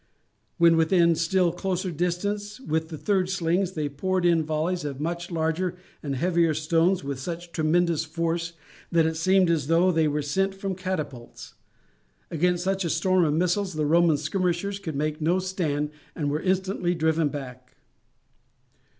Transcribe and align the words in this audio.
When 0.57 0.77
within 0.77 1.13
still 1.13 1.51
closer 1.51 1.91
distance 1.91 2.59
with 2.59 2.89
the 2.89 2.97
third 2.97 3.29
slings 3.29 3.73
they 3.73 3.87
poured 3.87 4.25
in 4.25 4.43
volleys 4.43 4.83
of 4.83 4.99
much 4.99 5.29
larger 5.29 5.75
and 6.01 6.15
heavier 6.15 6.55
stones, 6.55 7.03
with 7.03 7.19
such 7.19 7.51
tremendous 7.51 8.03
force 8.03 8.53
that 8.91 9.05
it 9.05 9.15
seemed 9.15 9.51
as 9.51 9.67
though 9.67 9.91
they 9.91 10.07
were 10.07 10.23
sent 10.23 10.55
from 10.55 10.73
catapults. 10.73 11.53
Against 12.31 12.63
such 12.63 12.83
a 12.83 12.89
storm 12.89 13.23
of 13.23 13.35
missiles 13.35 13.73
the 13.75 13.85
Roman 13.85 14.17
skirmishers 14.17 14.79
could 14.79 14.95
make 14.95 15.21
no 15.21 15.37
stand, 15.37 15.91
and 16.15 16.31
were 16.31 16.41
instantly 16.41 16.95
driven 16.95 17.29
back. 17.29 17.75